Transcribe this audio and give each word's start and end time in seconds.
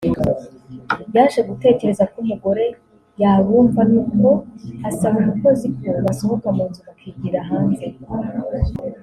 yaje 1.15 1.39
gutekereza 1.49 2.03
ko 2.11 2.17
umugore 2.23 2.63
yabumva 3.21 3.81
n’uko 3.91 4.29
asaba 4.89 5.15
umukozi 5.21 5.67
ko 5.77 5.89
basohoka 6.05 6.47
mu 6.57 6.63
nzu 6.69 6.81
bakigira 6.87 7.39
hanze 7.49 7.85